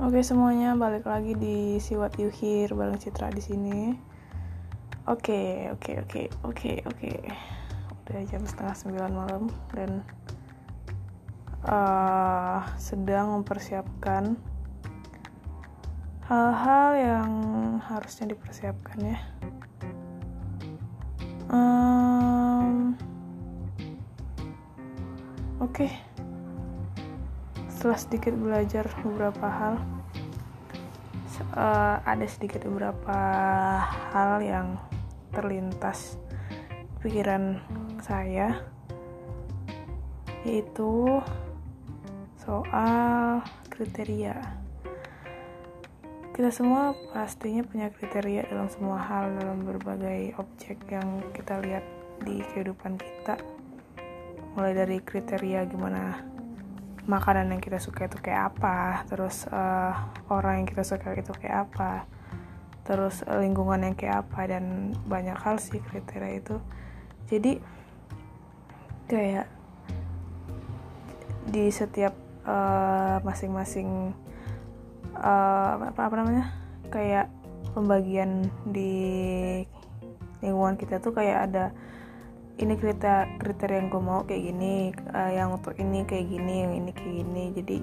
Oke 0.00 0.24
semuanya, 0.24 0.72
balik 0.80 1.04
lagi 1.04 1.36
di 1.36 1.76
You 1.76 2.32
Hear 2.32 2.72
bareng 2.72 2.96
Citra 2.96 3.28
di 3.28 3.44
sini. 3.44 3.92
Oke, 5.04 5.68
oke, 5.76 5.92
oke, 6.00 6.22
oke, 6.40 6.72
oke. 6.88 7.12
Udah 8.08 8.20
jam 8.24 8.40
setengah 8.48 8.72
sembilan 8.80 9.12
malam 9.12 9.52
dan 9.76 10.00
uh, 11.68 12.64
sedang 12.80 13.44
mempersiapkan 13.44 14.40
hal-hal 16.32 16.90
yang 16.96 17.32
harusnya 17.84 18.32
dipersiapkan 18.32 19.04
ya. 19.04 19.20
Um, 21.52 22.96
oke. 25.60 25.76
Okay 25.76 26.09
setelah 27.80 27.96
sedikit 27.96 28.36
belajar 28.36 28.84
beberapa 29.00 29.48
hal 29.48 29.80
uh, 31.56 31.96
ada 32.04 32.28
sedikit 32.28 32.68
beberapa 32.68 33.16
hal 34.12 34.44
yang 34.44 34.76
terlintas 35.32 36.20
pikiran 37.00 37.56
saya 38.04 38.60
yaitu 40.44 41.24
soal 42.44 43.40
kriteria. 43.72 44.36
Kita 46.36 46.52
semua 46.52 46.92
pastinya 47.16 47.64
punya 47.64 47.88
kriteria 47.88 48.44
dalam 48.52 48.68
semua 48.68 49.00
hal 49.00 49.40
dalam 49.40 49.64
berbagai 49.64 50.36
objek 50.36 50.84
yang 50.92 51.24
kita 51.32 51.56
lihat 51.64 51.88
di 52.28 52.44
kehidupan 52.52 53.00
kita. 53.00 53.40
Mulai 54.52 54.76
dari 54.76 55.00
kriteria 55.00 55.64
gimana 55.64 56.39
makanan 57.10 57.50
yang 57.50 57.58
kita 57.58 57.82
suka 57.82 58.06
itu 58.06 58.22
kayak 58.22 58.54
apa 58.54 59.02
terus 59.10 59.50
uh, 59.50 59.90
orang 60.30 60.62
yang 60.62 60.68
kita 60.70 60.86
suka 60.86 61.10
itu 61.18 61.34
kayak 61.34 61.66
apa 61.66 62.06
terus 62.86 63.26
uh, 63.26 63.42
lingkungan 63.42 63.82
yang 63.82 63.94
kayak 63.98 64.22
apa 64.26 64.46
dan 64.46 64.94
banyak 65.10 65.34
hal 65.34 65.58
sih 65.58 65.82
kriteria 65.82 66.38
itu. 66.38 66.56
Jadi 67.26 67.62
kayak 69.10 69.46
di 71.50 71.66
setiap 71.70 72.14
uh, 72.46 73.18
masing-masing 73.26 74.14
uh, 75.18 75.90
apa 75.90 76.00
apa 76.06 76.14
namanya 76.14 76.46
kayak 76.90 77.26
pembagian 77.74 78.50
di 78.66 79.62
lingkungan 80.42 80.74
kita 80.78 80.98
tuh 80.98 81.14
kayak 81.14 81.50
ada 81.50 81.64
ini 82.60 82.76
kriteria 82.76 83.40
kriteria 83.40 83.76
yang 83.80 83.88
gue 83.88 84.02
mau 84.04 84.20
kayak 84.28 84.42
gini 84.52 84.92
uh, 85.16 85.30
yang 85.32 85.56
untuk 85.56 85.74
ini 85.80 86.04
kayak 86.04 86.28
gini 86.28 86.54
yang 86.62 86.72
ini 86.76 86.90
kayak 86.92 87.14
gini. 87.24 87.44
Jadi 87.56 87.78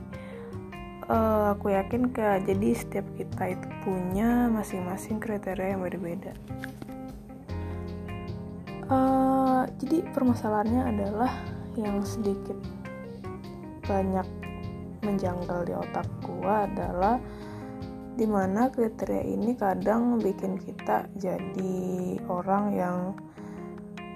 uh, 1.11 1.56
aku 1.56 1.73
yakin 1.73 2.11
ke 2.11 2.44
jadi 2.44 2.70
setiap 2.75 3.08
kita 3.16 3.55
itu 3.55 3.67
punya 3.83 4.52
masing-masing 4.52 5.17
kriteria 5.20 5.75
yang 5.75 5.81
beda-beda 5.83 6.36
uh, 8.92 9.64
jadi 9.80 10.03
permasalahannya 10.11 10.83
adalah 10.95 11.31
yang 11.80 12.02
sedikit 12.03 12.58
banyak 13.88 14.28
menjanggal 15.05 15.64
di 15.64 15.73
otak 15.73 16.08
gue 16.25 16.53
adalah 16.53 17.16
di 18.17 18.25
mana 18.25 18.67
kriteria 18.73 19.23
ini 19.23 19.53
kadang 19.53 20.17
bikin 20.17 20.58
kita 20.58 21.05
jadi 21.16 22.17
orang 22.28 22.73
yang 22.73 22.98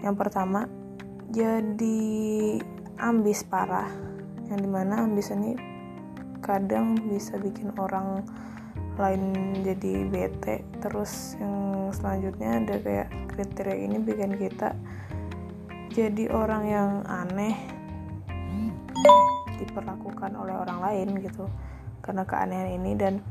yang 0.02 0.18
pertama 0.18 0.66
jadi 1.32 2.00
ambis 3.00 3.46
parah. 3.48 3.90
Yang 4.52 4.68
di 4.68 4.70
mana 4.70 5.08
ambis 5.08 5.32
ini 5.32 5.56
kadang 6.44 6.98
bisa 7.08 7.40
bikin 7.40 7.72
orang 7.80 8.26
lain 9.00 9.56
jadi 9.64 10.06
bete. 10.12 10.66
Terus 10.84 11.40
yang 11.40 11.90
selanjutnya 11.96 12.60
ada 12.60 12.76
kayak 12.82 13.08
kriteria 13.32 13.78
ini 13.78 13.98
bikin 14.02 14.36
kita 14.36 14.76
jadi 15.92 16.32
orang 16.32 16.64
yang 16.68 16.90
aneh 17.08 17.56
diperlakukan 19.62 20.34
oleh 20.36 20.56
orang 20.58 20.80
lain 20.82 21.10
gitu. 21.22 21.46
Karena 22.02 22.26
keanehan 22.26 22.82
ini 22.82 22.92
dan 22.98 23.22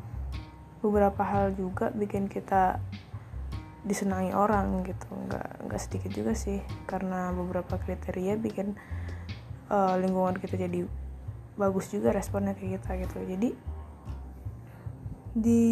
beberapa 0.81 1.21
hal 1.21 1.53
juga 1.59 1.93
bikin 1.93 2.31
kita 2.31 2.81
disenangi 3.87 4.33
orang 4.33 4.85
gitu. 4.85 5.09
Nggak 5.11 5.67
nggak 5.67 5.81
sedikit 5.81 6.11
juga 6.13 6.33
sih 6.37 6.61
karena 6.85 7.33
beberapa 7.33 7.81
kriteria 7.81 8.37
bikin 8.37 8.77
uh, 9.73 9.97
lingkungan 10.01 10.37
kita 10.37 10.57
jadi 10.57 10.85
bagus 11.57 11.93
juga 11.93 12.13
responnya 12.13 12.57
kayak 12.57 12.81
kita 12.81 12.91
gitu. 13.07 13.17
Jadi 13.25 13.51
di 15.31 15.65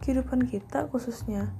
kehidupan 0.00 0.48
kita 0.48 0.88
khususnya 0.88 1.52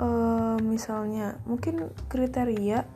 uh, 0.00 0.56
misalnya 0.64 1.36
mungkin 1.44 1.92
kriteria 2.08 2.88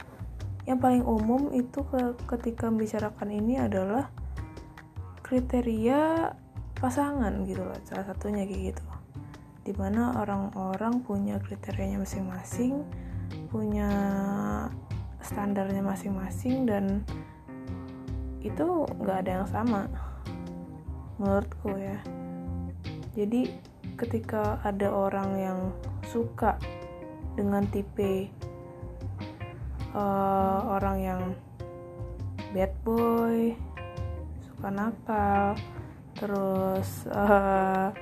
yang 0.62 0.78
paling 0.78 1.02
umum 1.02 1.50
itu 1.50 1.82
ke, 1.82 2.14
ketika 2.30 2.70
membicarakan 2.70 3.34
ini 3.34 3.58
adalah 3.58 4.08
kriteria 5.26 6.32
pasangan 6.78 7.42
gitu 7.46 7.62
loh 7.66 7.78
salah 7.86 8.06
satunya 8.06 8.46
kayak 8.46 8.74
gitu 8.74 8.91
di 9.62 9.72
mana 9.78 10.18
orang-orang 10.18 11.02
punya 11.06 11.38
kriterianya 11.38 12.02
masing-masing 12.02 12.82
punya 13.48 13.88
standarnya 15.22 15.80
masing-masing 15.84 16.66
dan 16.66 17.06
itu 18.42 18.84
nggak 18.98 19.22
ada 19.22 19.30
yang 19.42 19.48
sama 19.48 19.86
menurutku 21.22 21.70
ya. 21.78 21.98
Jadi 23.14 23.54
ketika 23.94 24.58
ada 24.66 24.90
orang 24.90 25.30
yang 25.38 25.58
suka 26.10 26.58
dengan 27.38 27.62
tipe 27.70 28.26
uh, 29.94 30.58
orang 30.66 30.96
yang 30.98 31.22
bad 32.50 32.72
boy 32.82 33.54
suka 34.42 34.68
nakal 34.68 35.54
terus 36.18 37.06
uh, 37.14 37.94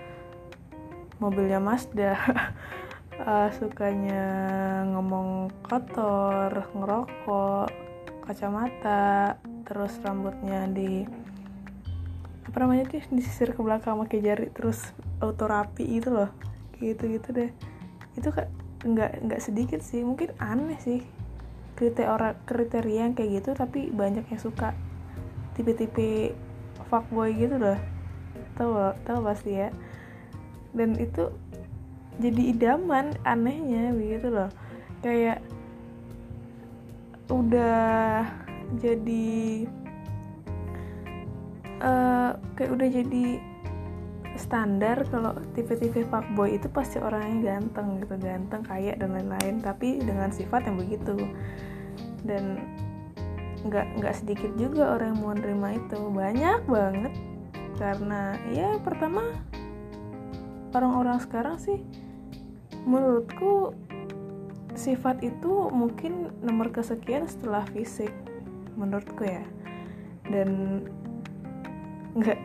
mobilnya 1.20 1.60
Mazda. 1.60 2.16
Uh, 3.20 3.53
sukanya 3.60 4.25
ngomong 4.88 5.53
kotor 5.60 6.64
ngerokok 6.72 7.69
kacamata 8.25 9.36
terus 9.69 10.00
rambutnya 10.00 10.64
di 10.70 11.04
apa 12.48 12.56
namanya 12.66 12.88
sih 12.91 13.04
disisir 13.12 13.54
ke 13.54 13.60
belakang 13.62 14.00
pakai 14.00 14.25
jari 14.25 14.48
terus 14.50 14.91
auto 15.20 15.44
rapi 15.47 15.84
itu 15.84 16.08
loh. 16.08 16.32
Gitu 16.81 17.06
gitu 17.20 17.28
deh. 17.37 17.52
Itu 18.16 18.32
kan 18.32 18.48
nggak 18.81 19.28
nggak 19.28 19.41
sedikit 19.44 19.84
sih 19.84 20.00
mungkin 20.00 20.32
aneh 20.41 20.81
sih 20.81 21.04
kriteria 21.76 22.32
kriteria 22.48 23.00
yang 23.04 23.12
kayak 23.12 23.44
gitu 23.44 23.52
tapi 23.52 23.92
banyak 23.92 24.25
yang 24.25 24.41
suka. 24.41 24.72
Tipe-tipe 25.52 26.32
fuckboy 26.88 27.37
gitu 27.37 27.60
loh. 27.60 27.76
Tahu 28.56 28.72
tahu 29.04 29.20
pasti 29.20 29.60
ya 29.60 29.69
dan 30.75 30.94
itu 30.98 31.31
jadi 32.20 32.42
idaman 32.53 33.16
anehnya 33.25 33.97
begitu 33.97 34.28
loh. 34.28 34.50
Kayak 35.00 35.41
udah 37.31 38.26
jadi 38.76 39.66
uh, 41.81 42.36
kayak 42.54 42.70
udah 42.76 42.88
jadi 42.91 43.26
standar 44.38 45.04
kalau 45.12 45.36
tipe-tipe 45.53 46.06
fuckboy 46.08 46.56
itu 46.56 46.69
pasti 46.72 46.97
orangnya 46.97 47.60
ganteng 47.60 48.00
gitu 48.00 48.14
ganteng 48.20 48.62
kaya 48.62 48.92
dan 49.00 49.16
lain-lain. 49.16 49.64
Tapi 49.64 50.04
dengan 50.04 50.28
sifat 50.28 50.69
yang 50.69 50.76
begitu. 50.76 51.16
Dan 52.20 52.61
nggak 53.64 54.00
nggak 54.00 54.14
sedikit 54.17 54.52
juga 54.61 55.00
orang 55.00 55.17
yang 55.17 55.20
mau 55.25 55.32
nerima 55.32 55.69
itu. 55.72 55.99
Banyak 55.99 56.61
banget. 56.69 57.12
Karena 57.81 58.37
ya 58.52 58.76
pertama 58.84 59.25
orang-orang 60.75 61.19
sekarang 61.22 61.56
sih 61.58 61.78
menurutku 62.87 63.75
sifat 64.75 65.20
itu 65.20 65.69
mungkin 65.69 66.32
nomor 66.40 66.72
kesekian 66.72 67.26
setelah 67.26 67.67
fisik 67.75 68.12
menurutku 68.78 69.26
ya. 69.26 69.44
Dan 70.31 70.82
nggak 72.17 72.40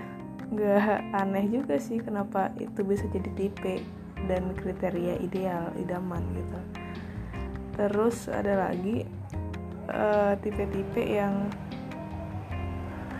nggak 0.53 0.99
aneh 1.17 1.45
juga 1.49 1.81
sih 1.81 1.97
kenapa 1.97 2.53
itu 2.61 2.85
bisa 2.85 3.05
jadi 3.09 3.29
tipe 3.33 3.81
dan 4.29 4.53
kriteria 4.57 5.21
ideal 5.21 5.73
idaman 5.77 6.21
gitu. 6.33 6.59
Terus 7.75 8.31
ada 8.31 8.69
lagi 8.69 9.05
eh, 9.89 10.33
tipe-tipe 10.41 11.01
uh, 11.01 11.09
yang 11.09 11.35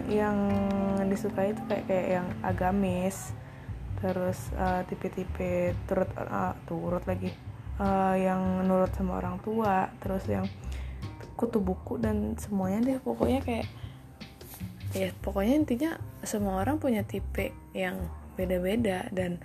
yang 0.05 0.37
disukai 1.09 1.53
itu 1.53 1.61
kayak 1.65 1.85
kayak 1.89 2.07
yang 2.21 2.27
agamis 2.45 3.33
terus 4.05 4.53
uh, 4.53 4.85
tipe-tipe 4.85 5.73
turut 5.89 6.05
uh, 6.13 6.53
turut 6.69 7.01
lagi 7.09 7.33
uh, 7.81 8.13
yang 8.13 8.61
nurut 8.69 8.93
sama 8.93 9.17
orang 9.17 9.41
tua 9.41 9.89
terus 9.97 10.21
yang 10.29 10.45
kutu 11.33 11.57
buku 11.57 11.97
dan 11.97 12.37
semuanya 12.37 12.79
deh. 12.85 12.99
Pokoknya 13.01 13.41
kayak 13.41 13.67
ya 14.93 15.09
pokoknya 15.25 15.53
intinya 15.57 15.91
semua 16.21 16.61
orang 16.61 16.77
punya 16.77 17.01
tipe 17.01 17.51
yang 17.73 17.97
beda-beda 18.37 19.09
dan 19.09 19.41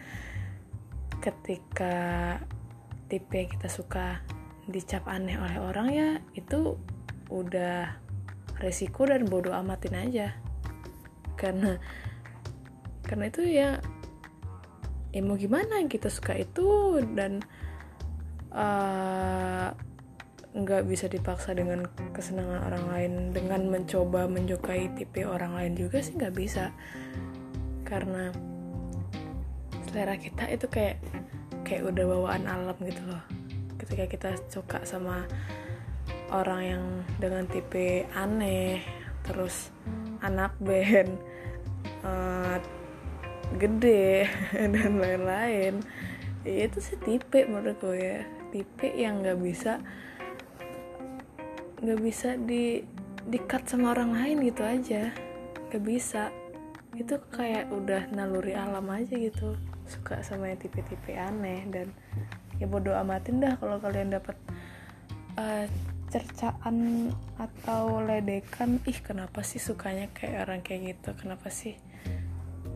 ketika 1.24 2.36
tipe 3.10 3.32
yang 3.34 3.50
kita 3.50 3.66
suka 3.72 4.20
dicap 4.70 5.08
aneh 5.10 5.34
oleh 5.34 5.58
orang 5.58 5.88
ya 5.90 6.08
itu 6.38 6.78
udah 7.32 7.98
resiko 8.60 9.08
dan 9.08 9.24
bodoh 9.24 9.56
amatin 9.56 9.96
aja. 9.96 10.28
Karena 11.34 11.80
karena 13.08 13.24
itu 13.26 13.42
ya 13.42 13.82
ya 15.10 15.20
mau 15.22 15.36
gimana? 15.38 15.82
Kita 15.86 16.10
suka 16.10 16.38
itu 16.38 16.98
dan 17.14 17.42
uh, 18.54 19.68
nggak 20.50 20.82
bisa 20.90 21.06
dipaksa 21.06 21.54
dengan 21.54 21.86
kesenangan 22.10 22.66
orang 22.66 22.84
lain 22.90 23.12
dengan 23.30 23.70
mencoba 23.70 24.26
menyukai 24.26 24.90
tipe 24.98 25.22
orang 25.22 25.54
lain 25.54 25.72
juga 25.78 26.02
sih 26.02 26.18
nggak 26.18 26.34
bisa. 26.34 26.74
Karena 27.86 28.34
selera 29.90 30.14
kita 30.18 30.46
itu 30.50 30.66
kayak 30.66 31.02
kayak 31.66 31.86
udah 31.90 32.04
bawaan 32.06 32.44
alam 32.50 32.78
gitu 32.82 33.02
loh. 33.06 33.22
Ketika 33.78 34.04
kita 34.10 34.30
suka 34.50 34.82
sama 34.86 35.26
orang 36.30 36.62
yang 36.62 36.84
dengan 37.18 37.46
tipe 37.50 38.06
aneh 38.14 38.82
terus 39.26 39.74
anak 40.22 40.54
band 40.62 41.18
uh, 42.06 42.58
gede 43.58 44.28
dan 44.74 45.00
lain-lain. 45.00 45.82
Ya 46.46 46.66
itu 46.68 46.78
sih 46.78 46.98
tipe 47.00 47.42
menurut 47.48 47.78
gue 47.82 47.98
ya. 47.98 48.20
Tipe 48.50 48.90
yang 48.94 49.22
nggak 49.22 49.38
bisa 49.40 49.82
nggak 51.80 52.00
bisa 52.04 52.36
di 52.36 52.84
di 53.24 53.38
cut 53.40 53.64
sama 53.64 53.96
orang 53.96 54.14
lain 54.14 54.36
gitu 54.46 54.62
aja. 54.62 55.10
Nggak 55.70 55.82
bisa. 55.82 56.30
Itu 56.94 57.22
kayak 57.32 57.72
udah 57.72 58.10
naluri 58.14 58.54
alam 58.54 58.86
aja 58.90 59.14
gitu. 59.16 59.56
Suka 59.90 60.22
sama 60.22 60.50
yang 60.52 60.60
tipe-tipe 60.60 61.16
aneh 61.18 61.66
dan 61.66 61.90
ya 62.62 62.68
bodoh 62.68 62.94
amatin 62.94 63.40
dah 63.40 63.56
kalau 63.58 63.80
kalian 63.80 64.12
dapat 64.14 64.36
uh, 65.34 65.66
cercaan 66.10 67.10
atau 67.38 68.02
ledekan. 68.02 68.78
Ih 68.86 68.98
kenapa 69.02 69.42
sih 69.42 69.62
sukanya 69.62 70.10
kayak 70.14 70.46
orang 70.46 70.60
kayak 70.62 70.98
gitu? 70.98 71.14
Kenapa 71.18 71.48
sih 71.50 71.89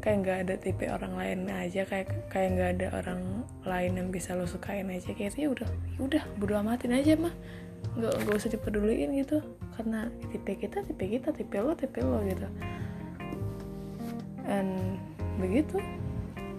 kayak 0.04 0.16
nggak 0.20 0.38
ada 0.44 0.54
tipe 0.60 0.84
orang 0.84 1.16
lain 1.16 1.48
aja 1.48 1.88
kayak 1.88 2.28
kayak 2.28 2.48
nggak 2.52 2.70
ada 2.76 2.86
orang 3.00 3.20
lain 3.64 3.92
yang 3.96 4.08
bisa 4.12 4.36
lo 4.36 4.44
sukain 4.44 4.92
aja. 4.92 5.16
Kayak 5.16 5.40
ya 5.40 5.48
udah 5.48 5.68
ya 5.96 6.00
udah 6.04 6.22
bodo 6.36 6.60
amatin 6.60 6.92
aja 6.92 7.16
mah. 7.16 7.32
Nggak 7.96 8.12
nggak 8.20 8.36
usah 8.36 8.52
dipeduliin 8.52 9.16
gitu. 9.16 9.40
Karena 9.72 10.12
tipe 10.28 10.52
kita 10.60 10.84
tipe 10.84 11.04
kita 11.08 11.32
tipe 11.32 11.56
lo 11.56 11.72
tipe 11.72 12.04
lo 12.04 12.20
gitu. 12.28 12.44
Dan 14.44 15.00
begitu 15.40 15.80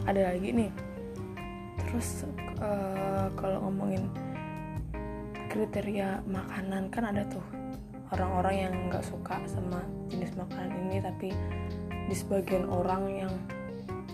ada 0.09 0.33
lagi 0.33 0.49
nih. 0.49 0.71
Terus 1.85 2.25
uh, 2.57 3.29
kalau 3.37 3.69
ngomongin 3.69 4.09
kriteria 5.53 6.25
makanan 6.25 6.89
kan 6.89 7.13
ada 7.13 7.21
tuh 7.29 7.45
orang-orang 8.09 8.55
yang 8.67 8.73
nggak 8.89 9.05
suka 9.05 9.37
sama 9.45 9.85
jenis 10.09 10.33
makanan 10.33 10.71
ini 10.89 10.97
tapi 10.99 11.29
di 12.05 12.15
sebagian 12.15 12.69
orang 12.69 13.03
yang 13.09 13.33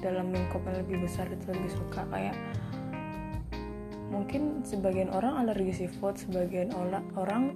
dalam 0.02 0.34
lingkup 0.34 0.64
yang 0.66 0.82
lebih 0.82 1.06
besar 1.06 1.30
itu 1.30 1.46
lebih 1.52 1.72
suka 1.72 2.02
kayak 2.10 2.34
mungkin 4.12 4.66
sebagian 4.66 5.08
orang 5.14 5.46
alergi 5.46 5.86
seafood 5.86 6.20
sebagian 6.20 6.74
orang 7.16 7.56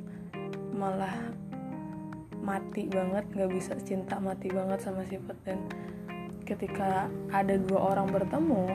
malah 0.76 1.14
mati 2.46 2.86
banget 2.86 3.26
nggak 3.34 3.52
bisa 3.52 3.74
cinta 3.82 4.22
mati 4.22 4.54
banget 4.54 4.80
sama 4.86 5.02
seafood. 5.10 5.36
Dan 5.42 5.66
ketika 6.46 7.10
ada 7.34 7.58
dua 7.58 7.98
orang 7.98 8.14
bertemu 8.14 8.70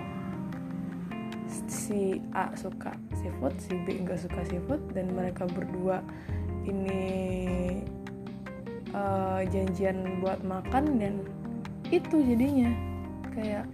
si 1.70 2.18
A 2.34 2.50
suka 2.58 2.94
seafood 3.14 3.54
si 3.62 3.78
B 3.86 4.02
nggak 4.02 4.18
suka 4.26 4.42
seafood 4.50 4.82
dan 4.90 5.14
mereka 5.14 5.46
berdua 5.46 6.02
ini 6.66 7.02
uh, 8.90 9.42
janjian 9.46 10.18
buat 10.18 10.42
makan 10.42 10.98
dan 10.98 11.14
itu 11.90 12.16
jadinya. 12.22 12.70
Kayak 13.34 13.66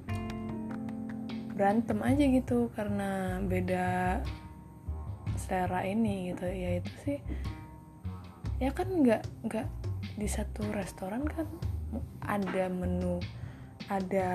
berantem 1.57 2.05
aja 2.05 2.25
gitu 2.29 2.69
karena 2.77 3.41
beda 3.45 4.21
selera 5.37 5.85
ini 5.85 6.33
gitu. 6.33 6.49
Ya 6.49 6.81
itu 6.81 6.93
sih. 7.05 7.19
Ya 8.57 8.73
kan 8.73 8.89
nggak 8.89 9.23
nggak 9.45 9.69
di 10.17 10.29
satu 10.29 10.65
restoran 10.73 11.29
kan 11.29 11.45
ada 12.25 12.73
menu 12.73 13.21
ada 13.93 14.29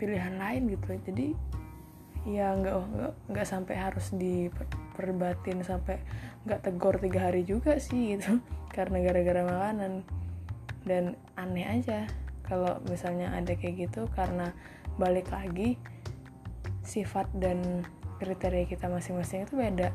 pilihan 0.00 0.40
lain 0.40 0.72
gitu. 0.72 0.96
Jadi 1.08 1.28
ya 2.24 2.56
nggak 2.56 2.76
nggak 2.76 3.12
nggak 3.32 3.46
sampai 3.48 3.74
harus 3.76 4.14
diperbatin 4.16 5.60
sampai 5.60 6.00
nggak 6.48 6.60
tegor 6.64 6.96
tiga 6.98 7.28
hari 7.28 7.44
juga 7.44 7.76
sih 7.76 8.16
gitu. 8.16 8.40
Karena 8.76 9.04
gara-gara 9.04 9.44
makanan. 9.44 10.04
Dan 10.82 11.14
aneh 11.38 11.62
aja 11.62 12.10
kalau 12.52 12.76
misalnya 12.84 13.32
ada 13.32 13.56
kayak 13.56 13.88
gitu 13.88 14.04
karena 14.12 14.52
balik 15.00 15.32
lagi 15.32 15.80
sifat 16.84 17.24
dan 17.32 17.80
kriteria 18.20 18.68
kita 18.68 18.92
masing-masing 18.92 19.48
itu 19.48 19.56
beda. 19.56 19.88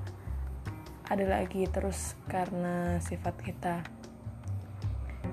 Ada 1.05 1.37
lagi 1.37 1.69
terus 1.69 2.17
karena 2.25 2.97
sifat 2.97 3.37
kita. 3.45 3.85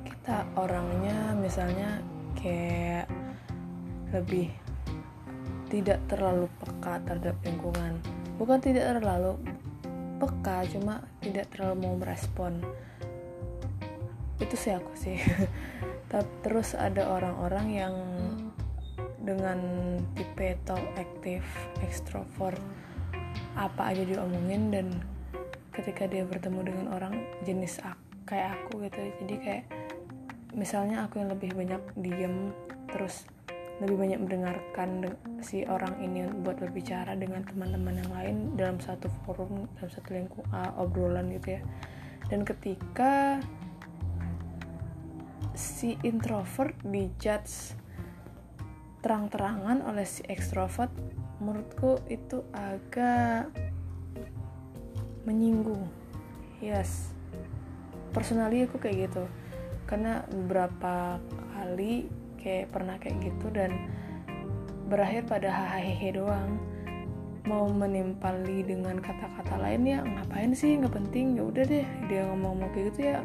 Kita 0.05 0.53
orangnya 0.61 1.33
misalnya 1.33 2.05
kayak 2.37 3.09
lebih 4.13 4.53
tidak 5.73 6.05
terlalu 6.13 6.45
peka 6.61 7.01
terhadap 7.09 7.41
lingkungan. 7.41 8.05
Bukan 8.37 8.61
tidak 8.61 9.01
terlalu 9.01 9.41
peka 10.21 10.69
cuma 10.77 11.01
tidak 11.25 11.49
terlalu 11.49 11.89
mau 11.89 11.97
merespon. 11.97 12.61
Itu 14.37 14.61
sih 14.61 14.77
aku 14.77 14.93
sih 14.93 15.17
terus 16.45 16.77
ada 16.79 17.11
orang-orang 17.11 17.67
yang 17.73 17.95
dengan 19.25 19.59
tipe 20.15 20.55
talk 20.69 20.85
aktif 21.01 21.43
ekstrovert 21.81 22.61
apa 23.57 23.95
aja 23.95 24.05
diomongin 24.05 24.71
dan 24.71 24.87
ketika 25.75 26.07
dia 26.07 26.23
bertemu 26.23 26.61
dengan 26.63 26.87
orang 26.95 27.15
jenis 27.43 27.83
kayak 28.29 28.57
aku 28.61 28.85
gitu. 28.87 29.01
Jadi 29.25 29.35
kayak 29.41 29.65
misalnya 30.55 31.09
aku 31.09 31.19
yang 31.19 31.35
lebih 31.35 31.51
banyak 31.57 31.83
diem 31.99 32.55
terus 32.93 33.27
lebih 33.83 33.99
banyak 33.99 34.23
mendengarkan 34.23 35.19
si 35.43 35.67
orang 35.67 35.99
ini 35.99 36.31
buat 36.47 36.63
berbicara 36.63 37.19
dengan 37.19 37.43
teman-teman 37.43 37.99
yang 37.99 38.11
lain 38.15 38.37
dalam 38.55 38.79
satu 38.79 39.11
forum 39.27 39.67
dalam 39.75 39.91
satu 39.91 40.09
lingkup 40.15 40.47
uh, 40.55 40.79
obrolan 40.79 41.27
gitu 41.35 41.59
ya. 41.59 41.61
Dan 42.31 42.47
ketika 42.47 43.43
si 45.55 45.95
introvert 46.03 46.75
dijudge 46.83 47.79
terang-terangan 49.01 49.85
oleh 49.87 50.03
si 50.03 50.27
ekstrovert 50.27 50.91
menurutku 51.39 52.01
itu 52.11 52.43
agak 52.51 53.53
menyinggung. 55.29 55.87
Yes. 56.59 57.13
Personally 58.11 58.65
aku 58.65 58.81
kayak 58.81 59.11
gitu. 59.11 59.25
Karena 59.85 60.25
beberapa 60.27 61.21
kali 61.53 62.09
kayak 62.41 62.73
pernah 62.73 62.97
kayak 62.97 63.21
gitu 63.23 63.53
dan 63.53 63.77
berakhir 64.89 65.29
pada 65.29 65.53
hahaha 65.53 66.09
doang. 66.11 66.51
Mau 67.45 67.69
menimpali 67.69 68.65
dengan 68.65 68.97
kata-kata 69.05 69.61
lain 69.61 69.85
ya 69.85 70.01
ngapain 70.01 70.57
sih? 70.57 70.81
Nggak 70.81 70.97
penting. 70.97 71.37
Ya 71.37 71.45
udah 71.45 71.65
deh 71.69 71.87
dia 72.09 72.25
ngomong 72.33 72.65
mau 72.65 72.71
kayak 72.73 72.97
gitu 72.97 73.01
ya 73.05 73.19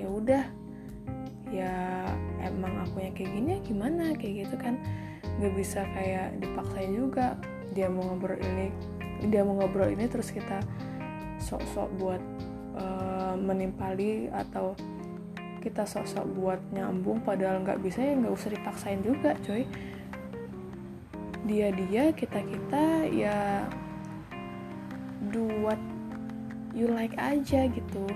ya 0.00 0.08
udah 0.08 0.42
ya 1.50 2.06
emang 2.42 2.86
aku 2.86 3.02
yang 3.02 3.14
kayak 3.14 3.30
gini 3.34 3.48
ya 3.56 3.60
gimana? 3.66 4.04
Kayak 4.14 4.34
gitu 4.46 4.56
kan. 4.56 4.74
Nggak 5.38 5.54
bisa 5.58 5.80
kayak 5.94 6.38
dipaksain 6.38 6.92
juga. 6.94 7.36
Dia 7.74 7.86
mau 7.86 8.06
ngobrol 8.06 8.38
ini 8.38 8.70
dia 9.28 9.44
mau 9.44 9.52
ngobrol 9.60 9.92
ini 9.92 10.08
terus 10.08 10.32
kita 10.32 10.64
sok-sok 11.44 11.88
buat 12.00 12.22
uh, 12.76 13.36
menimpali 13.36 14.32
atau 14.32 14.72
kita 15.60 15.84
sok-sok 15.84 16.24
buat 16.32 16.60
nyambung 16.72 17.20
padahal 17.20 17.60
nggak 17.60 17.84
bisa 17.84 18.00
ya 18.00 18.16
nggak 18.16 18.32
usah 18.32 18.50
dipaksain 18.56 19.00
juga 19.04 19.36
coy. 19.44 19.68
Dia 21.44 21.68
dia 21.72 22.12
kita 22.16 22.40
kita 22.40 22.84
ya 23.12 23.68
do 25.28 25.44
what 25.60 25.80
you 26.72 26.88
like 26.88 27.16
aja 27.20 27.66
gitu 27.68 28.08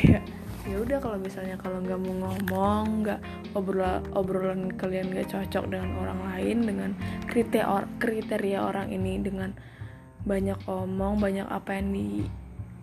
kayak 0.00 0.24
ya 0.68 0.76
udah 0.76 0.98
kalau 1.00 1.18
misalnya 1.20 1.56
kalau 1.60 1.80
nggak 1.84 2.00
mau 2.00 2.14
ngomong 2.24 3.04
nggak 3.04 3.20
obrol 3.52 4.00
obrolan 4.16 4.72
kalian 4.76 5.12
nggak 5.12 5.28
cocok 5.28 5.68
dengan 5.68 5.90
orang 6.00 6.20
lain 6.32 6.56
dengan 6.64 6.90
kriteria 7.28 7.66
or, 7.68 7.84
kriteria 8.00 8.60
orang 8.64 8.88
ini 8.92 9.20
dengan 9.20 9.52
banyak 10.24 10.56
omong 10.68 11.20
banyak 11.20 11.48
apa 11.48 11.76
yang 11.76 11.92
di 11.92 12.24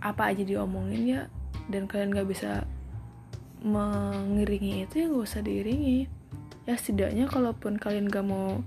apa 0.02 0.30
aja 0.30 0.46
diomongin 0.46 1.04
ya 1.06 1.22
dan 1.70 1.90
kalian 1.90 2.14
nggak 2.14 2.30
bisa 2.30 2.66
mengiringi 3.62 4.86
itu 4.86 4.94
ya 5.02 5.08
gak 5.10 5.26
usah 5.26 5.42
diiringi. 5.42 6.00
Ya 6.68 6.76
setidaknya 6.76 7.26
kalaupun 7.32 7.80
kalian 7.80 8.12
gak 8.12 8.26
mau 8.28 8.62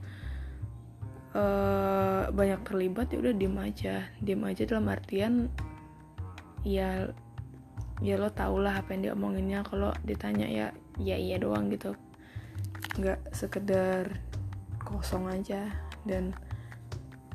uh, 1.37 2.23
banyak 2.33 2.61
terlibat 2.67 3.13
ya 3.13 3.19
udah 3.23 3.35
diem 3.37 3.57
aja. 3.61 3.95
Diem 4.19 4.43
aja 4.43 4.63
dalam 4.67 4.91
artian 4.91 5.53
ya 6.67 7.09
ya 8.01 8.17
lo 8.17 8.33
tau 8.33 8.57
lah 8.57 8.81
apa 8.81 8.97
yang 8.97 9.01
dia 9.05 9.13
omonginnya 9.13 9.61
kalau 9.65 9.93
ditanya 10.05 10.49
ya 10.49 10.67
ya 10.97 11.17
iya 11.17 11.37
doang 11.37 11.69
gitu. 11.69 11.97
Nggak 12.97 13.21
sekedar 13.33 14.21
kosong 14.81 15.29
aja. 15.29 15.69
Dan 16.05 16.33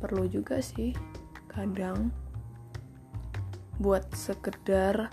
perlu 0.01 0.25
juga 0.25 0.60
sih 0.60 0.91
kadang 1.48 2.12
buat 3.79 4.10
sekedar 4.12 5.07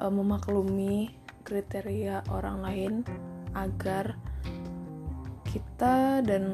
uh, 0.00 0.12
memaklumi 0.12 1.12
kriteria 1.42 2.24
orang 2.32 2.56
lain 2.62 2.92
agar 3.52 4.16
kita 5.48 6.24
dan 6.24 6.44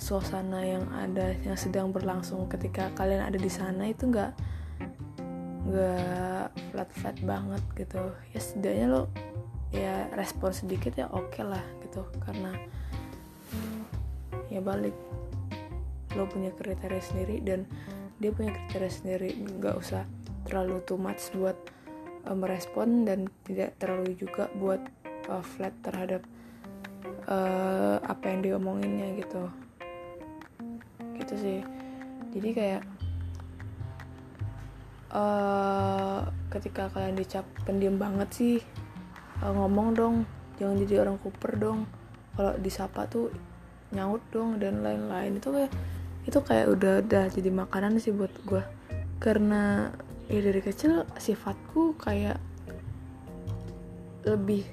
suasana 0.00 0.64
yang 0.64 0.86
ada 0.96 1.36
yang 1.44 1.54
sedang 1.54 1.94
berlangsung 1.94 2.48
ketika 2.50 2.90
kalian 2.98 3.22
ada 3.22 3.38
di 3.38 3.52
sana 3.52 3.86
itu 3.86 4.08
nggak 4.10 4.32
nggak 5.70 6.46
flat 6.74 6.90
flat 6.98 7.16
banget 7.22 7.62
gitu. 7.78 8.02
Ya 8.34 8.40
setidaknya 8.42 8.86
lo 8.90 9.02
ya 9.70 10.10
respon 10.18 10.50
sedikit 10.50 10.98
ya 10.98 11.06
oke 11.08 11.30
okay 11.30 11.44
lah 11.46 11.62
gitu. 11.86 12.02
Karena 12.26 12.52
ya 14.50 14.58
balik. 14.58 14.94
Lo 16.18 16.26
punya 16.26 16.50
kriteria 16.50 16.98
sendiri 16.98 17.38
dan 17.40 17.70
dia 18.18 18.34
punya 18.34 18.50
kriteria 18.50 18.90
sendiri. 18.90 19.30
Nggak 19.38 19.78
usah 19.78 20.02
terlalu 20.44 20.82
too 20.82 20.98
much 20.98 21.30
buat 21.32 21.54
uh, 22.26 22.34
merespon 22.34 23.06
dan 23.06 23.30
tidak 23.46 23.78
terlalu 23.78 24.18
juga 24.18 24.50
buat 24.58 24.82
uh, 25.30 25.44
flat 25.44 25.72
terhadap 25.86 26.26
uh, 27.30 28.02
apa 28.02 28.24
yang 28.26 28.40
diomonginnya 28.42 29.22
gitu. 29.22 29.46
Gitu 31.14 31.34
sih. 31.38 31.58
Jadi 32.30 32.48
kayak 32.54 32.82
uh, 35.14 36.26
ketika 36.50 36.90
kalian 36.90 37.18
dicap 37.18 37.46
pendiam 37.66 37.98
banget 37.98 38.28
sih 38.32 38.56
uh, 39.42 39.52
ngomong 39.52 39.88
dong 39.94 40.16
jangan 40.60 40.76
jadi 40.84 40.94
orang 41.02 41.16
kuper 41.18 41.56
dong. 41.56 41.88
Kalau 42.36 42.54
disapa 42.60 43.08
tuh 43.08 43.32
nyaut 43.90 44.22
dong 44.30 44.60
dan 44.60 44.84
lain-lain. 44.84 45.40
Itu 45.40 45.50
kayak 45.50 45.72
itu 46.28 46.38
kayak 46.44 46.66
udah 46.68 46.94
udah 47.00 47.24
jadi 47.32 47.50
makanan 47.50 47.96
sih 47.96 48.12
buat 48.12 48.30
gue 48.44 48.60
karena 49.20 49.88
ya 50.28 50.40
dari 50.44 50.60
kecil 50.60 51.08
sifatku 51.16 51.96
kayak 51.96 52.36
lebih 54.28 54.68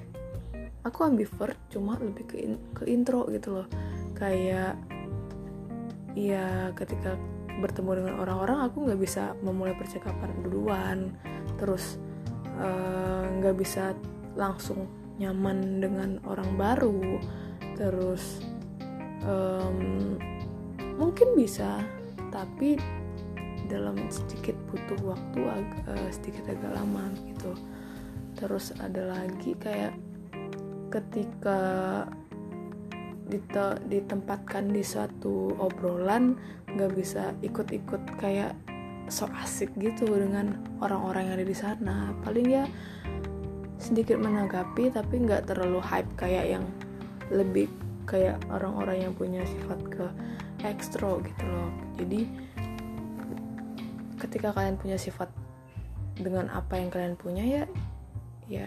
aku 0.84 1.08
ambivert 1.08 1.56
cuma 1.72 1.96
lebih 1.96 2.24
ke 2.28 2.36
in, 2.36 2.60
ke 2.76 2.84
intro 2.84 3.24
gitu 3.32 3.60
loh. 3.60 3.68
Kayak 4.12 4.76
ya 6.12 6.72
ketika 6.76 7.16
bertemu 7.58 7.90
dengan 8.02 8.14
orang-orang 8.22 8.58
aku 8.70 8.86
nggak 8.86 9.00
bisa 9.00 9.34
memulai 9.42 9.74
percakapan 9.74 10.30
duluan. 10.42 10.98
Terus 11.58 11.98
eh, 12.58 13.24
nggak 13.38 13.54
uh, 13.54 13.58
bisa 13.58 13.94
langsung 14.38 14.86
nyaman 15.18 15.82
dengan 15.82 16.10
orang 16.24 16.54
baru. 16.54 17.18
Terus 17.74 18.42
um, 19.26 20.14
mungkin 20.98 21.34
bisa 21.34 21.82
tapi 22.30 22.78
dalam 23.68 23.98
sedikit 24.08 24.56
butuh 24.72 25.14
waktu 25.14 25.40
agak 25.44 25.84
uh, 25.90 26.10
sedikit 26.14 26.44
agak 26.48 26.72
lama 26.72 27.10
gitu. 27.26 27.52
Terus 28.38 28.70
ada 28.78 29.12
lagi 29.18 29.58
kayak 29.58 29.92
ketika 30.88 31.60
dite 33.28 33.76
ditempatkan 33.92 34.72
di 34.72 34.80
suatu 34.80 35.52
obrolan 35.60 36.34
nggak 36.72 36.92
bisa 36.96 37.36
ikut-ikut 37.44 38.16
kayak 38.16 38.56
so 39.08 39.28
asik 39.40 39.72
gitu 39.80 40.04
dengan 40.08 40.56
orang-orang 40.80 41.28
yang 41.28 41.34
ada 41.40 41.46
di 41.48 41.56
sana. 41.56 41.96
Paling 42.24 42.48
ya 42.48 42.64
sedikit 43.78 44.18
menanggapi 44.18 44.90
tapi 44.90 45.22
nggak 45.22 45.48
terlalu 45.48 45.80
hype 45.80 46.08
kayak 46.18 46.58
yang 46.58 46.64
lebih 47.28 47.68
kayak 48.08 48.40
orang-orang 48.48 49.08
yang 49.08 49.12
punya 49.12 49.44
sifat 49.44 49.80
ke 49.92 50.04
ekstro 50.64 51.20
gitu 51.20 51.44
loh. 51.44 51.70
Jadi 52.00 52.24
ketika 54.18 54.50
kalian 54.50 54.76
punya 54.80 54.98
sifat 54.98 55.30
dengan 56.18 56.50
apa 56.50 56.74
yang 56.74 56.90
kalian 56.90 57.14
punya 57.14 57.44
ya 57.46 57.64
ya 58.50 58.66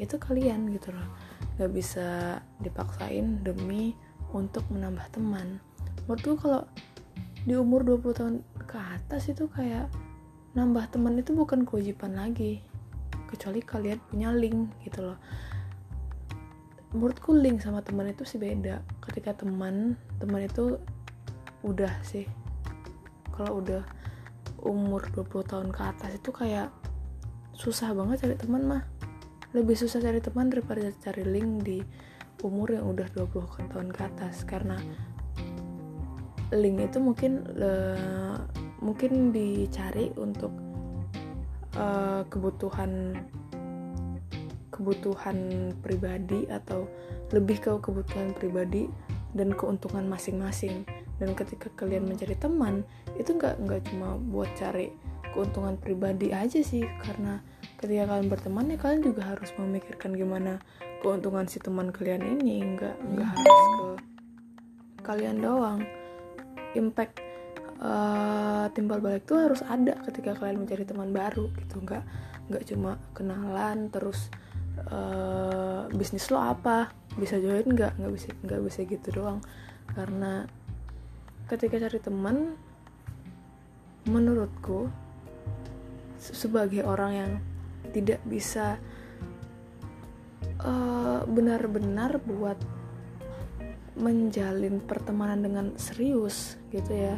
itu 0.00 0.18
kalian 0.18 0.74
gitu 0.74 0.90
loh 0.90 1.08
gak 1.56 1.72
bisa 1.72 2.40
dipaksain 2.60 3.40
demi 3.40 3.96
untuk 4.32 4.64
menambah 4.68 5.08
teman. 5.12 5.60
Menurutku 6.04 6.36
kalau 6.36 6.62
di 7.48 7.54
umur 7.56 7.86
20 7.86 8.18
tahun 8.18 8.34
ke 8.66 8.76
atas 8.76 9.30
itu 9.32 9.48
kayak 9.48 9.88
nambah 10.52 10.88
teman 10.92 11.16
itu 11.16 11.32
bukan 11.32 11.64
kewajiban 11.64 12.16
lagi. 12.16 12.60
Kecuali 13.26 13.64
kalian 13.64 13.98
punya 14.12 14.30
link 14.36 14.70
gitu 14.84 15.12
loh. 15.12 15.18
Menurutku 16.92 17.34
link 17.34 17.64
sama 17.64 17.80
teman 17.80 18.12
itu 18.12 18.22
sih 18.28 18.38
beda. 18.38 18.84
Ketika 19.00 19.32
teman 19.34 19.96
teman 20.20 20.44
itu 20.44 20.76
udah 21.64 21.92
sih. 22.04 22.28
Kalau 23.32 23.60
udah 23.60 23.82
umur 24.64 25.04
20 25.12 25.46
tahun 25.46 25.68
ke 25.70 25.82
atas 25.82 26.10
itu 26.16 26.30
kayak 26.32 26.72
susah 27.56 27.92
banget 27.96 28.26
cari 28.26 28.36
teman 28.36 28.62
mah 28.68 28.82
lebih 29.56 29.72
susah 29.72 30.04
cari 30.04 30.20
teman 30.20 30.52
daripada 30.52 30.92
cari 31.00 31.24
link 31.24 31.64
di 31.64 31.80
umur 32.44 32.76
yang 32.76 32.92
udah 32.92 33.08
20 33.16 33.72
tahun 33.72 33.88
ke 33.88 34.00
atas. 34.04 34.44
Karena 34.44 34.76
link 36.52 36.76
itu 36.92 36.98
mungkin 37.00 37.40
uh, 37.56 38.36
mungkin 38.84 39.32
dicari 39.32 40.12
untuk 40.20 40.52
uh, 41.80 42.28
kebutuhan 42.28 43.16
kebutuhan 44.68 45.72
pribadi 45.80 46.44
atau 46.52 46.84
lebih 47.32 47.64
ke 47.64 47.72
kebutuhan 47.80 48.36
pribadi 48.36 48.92
dan 49.32 49.56
keuntungan 49.56 50.04
masing-masing. 50.04 50.84
Dan 51.16 51.32
ketika 51.32 51.72
kalian 51.80 52.04
mencari 52.04 52.36
teman 52.36 52.84
itu 53.16 53.32
nggak 53.32 53.56
nggak 53.64 53.88
cuma 53.88 54.20
buat 54.20 54.52
cari 54.52 54.92
keuntungan 55.32 55.80
pribadi 55.80 56.36
aja 56.36 56.60
sih. 56.60 56.84
Karena 57.00 57.40
ketika 57.76 58.08
kalian 58.08 58.28
berteman 58.32 58.72
ya 58.72 58.78
kalian 58.80 59.02
juga 59.04 59.22
harus 59.36 59.52
memikirkan 59.60 60.16
gimana 60.16 60.64
keuntungan 61.04 61.44
si 61.44 61.60
teman 61.60 61.92
kalian 61.92 62.24
ini. 62.24 62.64
Nggak 62.76 62.96
nggak 62.96 63.28
harus 63.36 63.60
ke 64.96 65.02
kalian 65.04 65.38
doang. 65.44 65.80
Impact 66.76 67.20
uh, 67.80 68.68
timbal 68.72 69.00
balik 69.00 69.28
tuh 69.28 69.40
harus 69.40 69.60
ada 69.64 69.96
ketika 70.08 70.36
kalian 70.36 70.64
mencari 70.64 70.84
teman 70.88 71.12
baru 71.12 71.52
gitu. 71.60 71.84
Nggak 71.84 72.04
nggak 72.46 72.64
cuma 72.72 72.96
kenalan 73.12 73.92
terus 73.92 74.32
uh, 74.88 75.88
bisnis 75.92 76.28
lo 76.32 76.40
apa? 76.40 76.90
Bisa 77.16 77.36
join 77.40 77.68
nggak? 77.68 78.00
Nggak 78.00 78.12
bisa 78.12 78.28
nggak 78.44 78.60
bisa 78.64 78.78
gitu 78.88 79.08
doang. 79.12 79.40
Karena 79.92 80.48
ketika 81.46 81.78
cari 81.78 82.00
teman 82.00 82.36
menurutku 84.06 84.88
sebagai 86.16 86.86
orang 86.86 87.12
yang 87.12 87.32
tidak 87.90 88.20
bisa 88.26 88.78
eh, 90.62 91.20
benar-benar 91.26 92.22
buat 92.22 92.58
menjalin 93.96 94.84
pertemanan 94.84 95.40
dengan 95.40 95.66
serius 95.80 96.60
gitu 96.68 96.92
ya. 96.92 97.16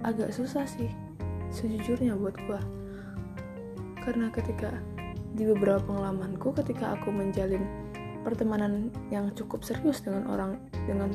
Agak 0.00 0.32
susah 0.32 0.64
sih 0.64 0.88
sejujurnya 1.50 2.14
buat 2.14 2.38
gue 2.46 2.60
karena 4.00 4.32
ketika 4.32 4.72
di 5.36 5.46
beberapa 5.46 5.84
pengalamanku 5.86 6.56
ketika 6.56 6.96
aku 6.98 7.12
menjalin 7.12 7.62
pertemanan 8.20 8.92
yang 9.08 9.32
cukup 9.32 9.64
serius 9.64 10.04
dengan 10.04 10.28
orang 10.28 10.60
dengan 10.84 11.08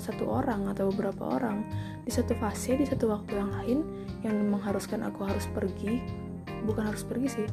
satu 0.00 0.24
orang 0.28 0.72
atau 0.72 0.88
beberapa 0.88 1.36
orang 1.36 1.64
di 2.04 2.10
satu 2.12 2.32
fase 2.40 2.80
di 2.80 2.88
satu 2.88 3.12
waktu 3.12 3.36
yang 3.36 3.50
lain 3.52 3.78
yang 4.24 4.36
mengharuskan 4.48 5.04
aku 5.04 5.28
harus 5.28 5.44
pergi 5.52 6.00
bukan 6.64 6.92
harus 6.92 7.02
pergi 7.04 7.28
sih. 7.28 7.48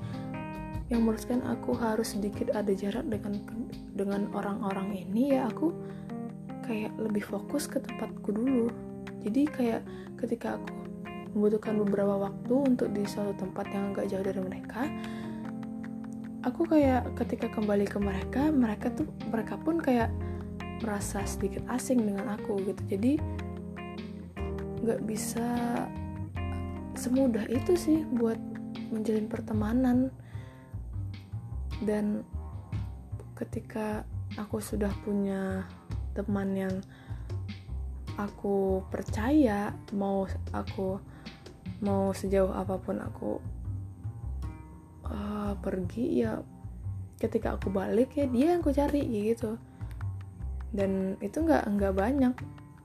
Yang 0.88 1.02
mengharuskan 1.04 1.40
aku 1.44 1.76
harus 1.76 2.16
sedikit 2.16 2.56
ada 2.56 2.72
jarak 2.72 3.04
dengan 3.12 3.44
dengan 3.92 4.22
orang-orang 4.32 4.96
ini 4.96 5.36
ya 5.36 5.52
aku 5.52 5.76
kayak 6.64 6.96
lebih 6.96 7.24
fokus 7.28 7.68
ke 7.68 7.84
tempatku 7.84 8.32
dulu. 8.32 8.72
Jadi 9.24 9.42
kayak 9.52 9.82
ketika 10.16 10.56
aku 10.56 10.72
membutuhkan 11.36 11.76
beberapa 11.84 12.32
waktu 12.32 12.54
untuk 12.56 12.90
di 12.96 13.04
suatu 13.04 13.36
tempat 13.36 13.68
yang 13.70 13.92
agak 13.92 14.08
jauh 14.10 14.26
dari 14.26 14.42
mereka 14.42 14.88
aku 16.48 16.64
kayak 16.64 17.12
ketika 17.20 17.52
kembali 17.52 17.84
ke 17.84 18.00
mereka 18.00 18.48
mereka 18.48 18.88
tuh 18.96 19.04
mereka 19.28 19.60
pun 19.60 19.84
kayak 19.84 20.08
merasa 20.80 21.26
sedikit 21.28 21.66
asing 21.68 22.06
dengan 22.08 22.38
aku 22.38 22.62
gitu. 22.64 22.82
Jadi 22.88 23.20
nggak 24.88 25.04
bisa 25.04 25.44
semudah 26.96 27.44
itu 27.50 27.74
sih 27.76 28.08
buat 28.16 28.40
menjalin 28.92 29.28
pertemanan. 29.30 30.12
Dan 31.84 32.26
ketika 33.38 34.02
aku 34.36 34.58
sudah 34.58 34.90
punya 35.06 35.66
teman 36.18 36.58
yang 36.58 36.76
aku 38.18 38.82
percaya 38.90 39.78
mau 39.94 40.26
aku 40.50 40.98
mau 41.86 42.10
sejauh 42.10 42.50
apa 42.50 42.82
pun 42.82 42.98
aku 42.98 43.38
uh, 45.06 45.54
pergi 45.62 46.26
ya 46.26 46.42
ketika 47.22 47.54
aku 47.54 47.70
balik 47.70 48.18
ya 48.18 48.26
dia 48.26 48.58
yang 48.58 48.66
aku 48.66 48.74
cari 48.74 49.06
gitu. 49.06 49.62
Dan 50.74 51.16
itu 51.22 51.46
nggak 51.46 51.70
nggak 51.78 51.94
banyak 51.94 52.34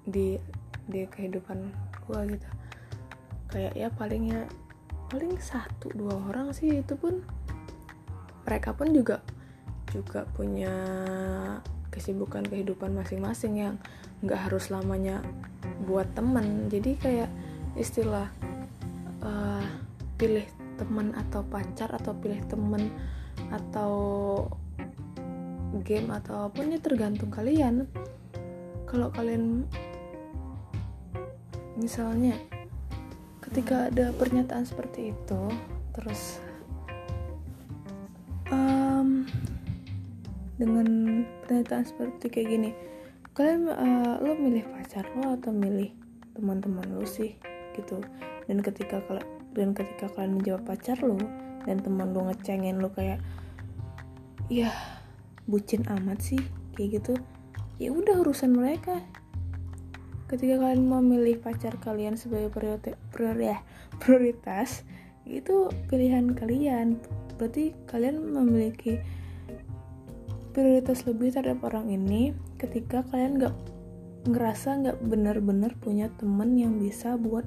di 0.04 0.36
di 0.84 1.08
kehidupan 1.08 1.72
gua 2.04 2.28
gitu. 2.28 2.48
Kayak 3.48 3.72
ya 3.76 3.88
palingnya 3.92 4.40
paling 5.12 5.36
satu 5.36 5.92
dua 5.92 6.16
orang 6.32 6.56
sih 6.56 6.80
itu 6.80 6.96
pun. 6.96 7.20
Mereka 8.48 8.72
pun 8.72 8.96
juga 8.96 9.20
juga 9.92 10.24
punya 10.32 10.72
kesibukan 11.92 12.40
kehidupan 12.48 12.96
masing-masing 12.96 13.60
yang 13.60 13.74
nggak 14.24 14.48
harus 14.48 14.72
lamanya 14.72 15.20
buat 15.84 16.08
temen. 16.16 16.72
Jadi 16.72 16.96
kayak 16.96 17.28
istilah 17.76 18.32
uh, 19.20 19.60
pilih 20.16 20.48
temen 20.80 21.12
atau 21.12 21.44
pacar 21.44 21.92
atau 21.92 22.16
pilih 22.16 22.40
temen 22.48 22.88
atau 23.52 23.92
game 25.84 26.08
atau 26.08 26.48
apa 26.48 26.56
pun 26.56 26.72
ya 26.72 26.80
tergantung 26.80 27.28
kalian. 27.28 27.84
Kalau 28.88 29.12
kalian 29.12 29.68
misalnya 31.76 32.40
ketika 33.52 33.92
ada 33.92 34.16
pernyataan 34.16 34.64
seperti 34.64 35.12
itu 35.12 35.40
terus 35.92 36.40
um, 38.48 39.28
dengan 40.56 41.20
pernyataan 41.44 41.84
seperti 41.84 42.32
kayak 42.32 42.48
gini 42.48 42.70
kalian 43.36 43.68
uh, 43.68 44.16
lo 44.24 44.36
milih 44.40 44.64
pacar 44.72 45.04
lo 45.20 45.36
atau 45.36 45.52
milih 45.52 45.92
teman-teman 46.36 46.84
lo 46.96 47.04
sih? 47.08 47.32
Gitu. 47.72 48.00
Dan 48.48 48.60
ketika 48.60 49.00
kalian 49.08 49.28
dan 49.52 49.76
ketika 49.76 50.08
kalian 50.12 50.40
menjawab 50.40 50.64
pacar 50.64 50.96
lo 51.04 51.16
dan 51.68 51.80
teman 51.80 52.12
lo 52.16 52.28
ngecengin 52.28 52.80
lo 52.80 52.88
kayak 52.92 53.20
ya 54.48 54.72
bucin 55.44 55.84
amat 55.88 56.24
sih 56.24 56.40
kayak 56.76 57.00
gitu 57.00 57.14
ya 57.76 57.92
udah 57.92 58.20
urusan 58.24 58.56
mereka 58.56 59.00
ketika 60.32 60.64
kalian 60.64 60.88
mau 60.88 61.04
milih 61.04 61.36
pacar 61.44 61.76
kalian 61.76 62.16
sebagai 62.16 62.48
prioritas 62.48 62.96
ya, 63.36 63.60
prioritas 64.00 64.80
itu 65.28 65.68
pilihan 65.92 66.32
kalian. 66.32 66.96
Berarti 67.36 67.76
kalian 67.84 68.32
memiliki 68.32 68.96
prioritas 70.56 71.04
lebih 71.04 71.36
terhadap 71.36 71.60
orang 71.68 71.92
ini 71.92 72.32
ketika 72.56 73.04
kalian 73.12 73.44
nggak 73.44 73.52
ngerasa 74.22 74.68
nggak 74.80 74.98
benar-benar 75.04 75.76
punya 75.84 76.08
temen 76.16 76.56
yang 76.56 76.80
bisa 76.80 77.20
buat 77.20 77.44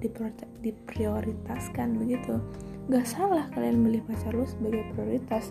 diprioritaskan 0.61 1.97
begitu. 1.97 2.37
Nggak 2.85 3.05
salah 3.09 3.49
kalian 3.57 3.81
milih 3.81 4.05
pacar 4.05 4.37
lu 4.37 4.45
sebagai 4.45 4.85
prioritas 4.93 5.49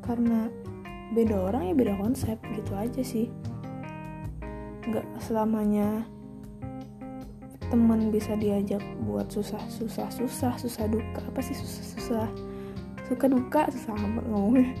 karena 0.00 0.48
beda 1.12 1.36
orang 1.36 1.68
ya 1.68 1.74
beda 1.76 1.94
konsep 2.00 2.40
gitu 2.56 2.72
aja 2.72 3.04
sih. 3.04 3.28
Nggak 4.88 5.04
selamanya 5.20 6.08
teman 7.70 8.10
bisa 8.10 8.34
diajak 8.34 8.82
buat 9.06 9.30
susah 9.30 9.62
susah 9.70 10.10
susah 10.10 10.52
susah 10.58 10.84
duka. 10.90 11.22
Apa 11.30 11.40
sih 11.40 11.54
susah 11.54 11.84
susah? 11.96 12.28
Suka 13.06 13.26
duka 13.30 13.70
susah 13.70 13.94
amat 13.94 14.26
ngomongnya. 14.26 14.74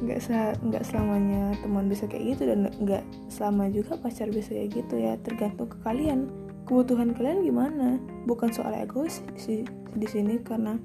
Nggak 0.00 0.18
nggak 0.64 0.84
selamanya 0.88 1.52
teman 1.60 1.86
bisa 1.86 2.08
kayak 2.08 2.36
gitu 2.36 2.42
dan 2.48 2.72
nggak 2.80 3.04
selama 3.28 3.68
juga 3.68 4.00
pacar 4.00 4.32
bisa 4.32 4.56
kayak 4.56 4.70
gitu 4.72 4.94
ya. 4.96 5.14
Tergantung 5.20 5.68
ke 5.68 5.78
kalian. 5.84 6.32
Kebutuhan 6.64 7.16
kalian 7.16 7.44
gimana? 7.44 7.96
Bukan 8.28 8.52
soal 8.52 8.76
egois 8.76 9.24
sih 9.36 9.64
di 9.96 10.04
sini 10.08 10.40
karena 10.40 10.76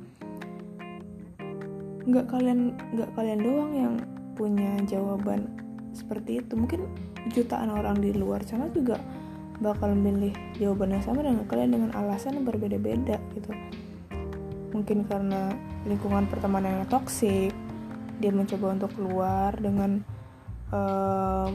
nggak 2.03 2.27
kalian 2.27 2.75
nggak 2.95 3.12
kalian 3.15 3.39
doang 3.39 3.71
yang 3.71 3.95
punya 4.36 4.75
jawaban 4.88 5.47
seperti 5.95 6.43
itu. 6.43 6.55
Mungkin 6.59 6.88
jutaan 7.31 7.71
orang 7.71 8.03
di 8.03 8.12
luar 8.12 8.43
sana 8.43 8.67
juga 8.71 8.99
bakal 9.61 9.93
memilih 9.93 10.33
jawaban 10.57 10.97
yang 10.97 11.03
sama 11.05 11.21
dengan 11.21 11.45
kalian 11.45 11.71
dengan 11.73 11.91
alasan 11.93 12.41
yang 12.41 12.45
berbeda-beda 12.47 13.21
gitu. 13.37 13.51
Mungkin 14.73 15.05
karena 15.05 15.53
lingkungan 15.85 16.25
pertemanan 16.25 16.81
yang 16.81 16.87
toksik 16.89 17.53
dia 18.17 18.31
mencoba 18.31 18.73
untuk 18.73 18.91
keluar 18.95 19.51
dengan 19.59 20.01
uh, 20.71 21.51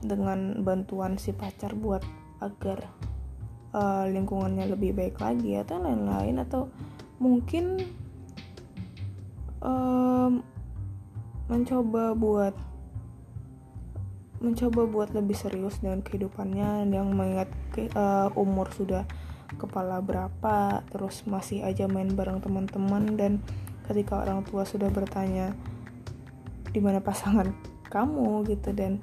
dengan 0.00 0.64
bantuan 0.64 1.20
si 1.20 1.36
pacar 1.36 1.76
buat 1.76 2.00
agar 2.40 2.88
uh, 3.76 4.08
lingkungannya 4.08 4.72
lebih 4.72 4.96
baik 4.96 5.20
lagi 5.20 5.60
atau 5.60 5.76
lain-lain 5.84 6.40
atau 6.40 6.72
mungkin 7.20 7.84
um, 9.60 10.40
mencoba 11.52 12.16
buat 12.16 12.54
mencoba 14.40 14.88
buat 14.88 15.12
lebih 15.12 15.36
serius 15.36 15.84
dengan 15.84 16.00
kehidupannya 16.00 16.88
yang 16.88 17.12
mengingat 17.12 17.52
ke, 17.76 17.92
uh, 17.92 18.32
umur 18.34 18.72
sudah 18.72 19.04
kepala 19.60 20.00
berapa 20.00 20.80
terus 20.88 21.26
masih 21.28 21.66
aja 21.66 21.90
main 21.90 22.08
bareng 22.14 22.40
teman-teman 22.40 23.18
dan 23.18 23.32
ketika 23.84 24.22
orang 24.22 24.46
tua 24.46 24.62
sudah 24.64 24.88
bertanya 24.88 25.52
di 26.70 26.78
mana 26.78 27.02
pasangan 27.02 27.50
kamu? 27.90 28.46
gitu 28.46 28.70
dan 28.70 29.02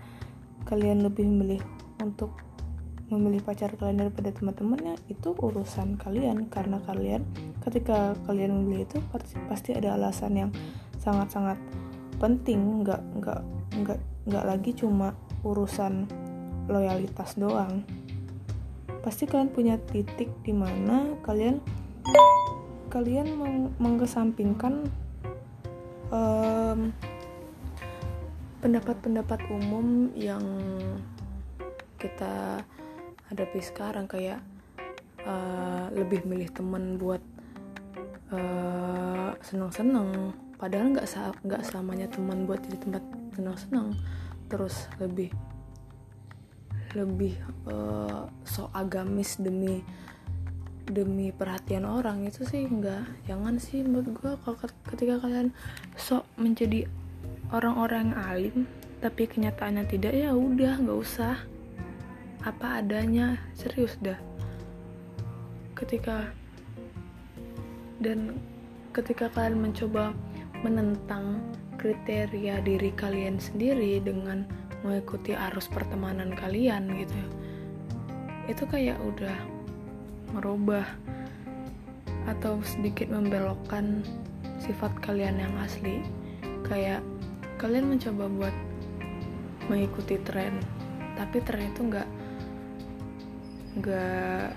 kalian 0.63 1.03
lebih 1.03 1.27
memilih 1.27 1.61
untuk 1.99 2.31
memilih 3.07 3.39
pacar 3.39 3.71
kalian 3.79 4.03
daripada 4.07 4.35
teman-temannya 4.35 4.99
itu 5.07 5.31
urusan 5.31 5.95
kalian. 5.95 6.51
Karena 6.51 6.79
kalian 6.83 7.23
ketika 7.63 8.15
kalian 8.27 8.63
memilih 8.63 8.83
itu 8.83 8.99
pasti, 9.11 9.35
pasti 9.47 9.71
ada 9.75 9.95
alasan 9.95 10.35
yang 10.35 10.51
sangat-sangat 10.99 11.55
penting. 12.19 12.83
Nggak 12.83 12.99
nggak 13.19 13.41
nggak 13.79 13.99
nggak 14.27 14.43
lagi 14.43 14.71
cuma 14.75 15.15
urusan 15.45 16.07
loyalitas 16.67 17.39
doang. 17.39 17.83
Pasti 19.01 19.23
kalian 19.23 19.51
punya 19.53 19.75
titik 19.79 20.27
di 20.43 20.51
mana 20.51 21.15
kalian 21.23 21.63
kalian 22.87 23.27
meng 23.35 23.71
mengesampingkan 23.79 24.87
pendapat-pendapat 28.63 29.39
um, 29.47 29.55
umum 29.59 29.87
yang 30.15 30.43
kita 31.99 32.63
hadapi 33.31 33.59
sekarang. 33.63 34.07
Kayak 34.07 34.43
uh, 35.23 35.87
lebih 35.95 36.27
milih 36.27 36.51
teman 36.51 36.99
buat 36.99 37.23
uh, 38.31 39.31
senang-senang. 39.39 40.35
Padahal 40.57 40.89
nggak 40.97 41.07
nggak 41.45 41.61
selamanya 41.69 42.09
teman 42.09 42.49
buat 42.49 42.59
jadi 42.65 42.81
tempat 42.81 43.03
senang-senang 43.37 43.93
terus 44.47 44.87
lebih 44.97 45.31
lebih 46.95 47.35
uh, 47.67 48.31
so 48.47 48.71
agamis 48.71 49.37
demi 49.37 49.83
demi 50.87 51.35
perhatian 51.35 51.83
orang. 51.83 52.23
Itu 52.25 52.47
sih 52.47 52.63
enggak 52.63 53.05
jangan 53.27 53.59
sih 53.59 53.83
menurut 53.83 54.15
gue 54.15 54.31
kalau 54.41 54.57
ketika 54.87 55.19
kalian 55.19 55.51
sok 55.99 56.23
menjadi 56.39 56.87
orang-orang 57.51 58.11
yang 58.11 58.19
alim 58.19 58.57
tapi 58.97 59.29
kenyataannya 59.29 59.85
tidak 59.85 60.15
ya 60.15 60.31
udah 60.33 60.79
nggak 60.79 60.99
usah. 60.99 61.35
Apa 62.41 62.79
adanya 62.79 63.43
serius 63.51 63.99
dah. 63.99 64.17
Ketika 65.75 66.31
dan 67.99 68.39
ketika 68.95 69.29
kalian 69.29 69.69
mencoba 69.69 70.15
menentang 70.63 71.43
kriteria 71.87 72.59
diri 72.67 72.91
kalian 72.91 73.39
sendiri 73.39 74.03
dengan 74.03 74.43
mengikuti 74.83 75.31
arus 75.31 75.71
pertemanan 75.71 76.35
kalian 76.35 76.91
gitu 76.99 77.15
itu 78.51 78.63
kayak 78.67 78.99
udah 78.99 79.39
merubah 80.35 80.83
atau 82.27 82.59
sedikit 82.59 83.07
membelokkan 83.07 84.03
sifat 84.59 84.91
kalian 84.99 85.39
yang 85.39 85.55
asli. 85.63 86.03
Kayak 86.67 86.99
kalian 87.59 87.95
mencoba 87.95 88.27
buat 88.27 88.55
mengikuti 89.71 90.19
tren 90.23 90.59
tapi 91.15 91.43
tren 91.43 91.71
itu 91.71 91.81
nggak 91.87 92.09
nggak 93.83 94.47